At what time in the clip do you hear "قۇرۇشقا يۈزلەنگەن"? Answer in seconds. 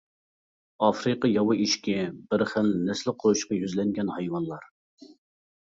3.25-4.11